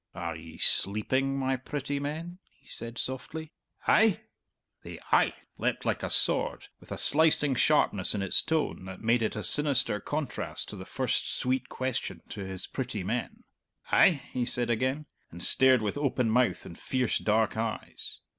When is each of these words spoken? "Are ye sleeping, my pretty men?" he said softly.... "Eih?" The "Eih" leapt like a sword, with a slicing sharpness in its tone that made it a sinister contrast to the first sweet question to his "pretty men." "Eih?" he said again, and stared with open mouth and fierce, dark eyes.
"Are 0.15 0.35
ye 0.35 0.57
sleeping, 0.57 1.37
my 1.37 1.55
pretty 1.57 1.99
men?" 1.99 2.39
he 2.59 2.67
said 2.67 2.97
softly.... 2.97 3.51
"Eih?" 3.87 4.19
The 4.81 4.99
"Eih" 5.11 5.31
leapt 5.59 5.85
like 5.85 6.01
a 6.01 6.09
sword, 6.09 6.69
with 6.79 6.91
a 6.91 6.97
slicing 6.97 7.53
sharpness 7.53 8.15
in 8.15 8.23
its 8.23 8.41
tone 8.41 8.85
that 8.85 9.01
made 9.03 9.21
it 9.21 9.35
a 9.35 9.43
sinister 9.43 9.99
contrast 9.99 10.69
to 10.69 10.75
the 10.75 10.85
first 10.85 11.37
sweet 11.37 11.69
question 11.69 12.23
to 12.29 12.43
his 12.43 12.65
"pretty 12.65 13.03
men." 13.03 13.43
"Eih?" 13.91 14.21
he 14.21 14.43
said 14.43 14.71
again, 14.71 15.05
and 15.29 15.43
stared 15.43 15.83
with 15.83 15.99
open 15.99 16.31
mouth 16.31 16.65
and 16.65 16.79
fierce, 16.79 17.19
dark 17.19 17.55
eyes. 17.55 18.21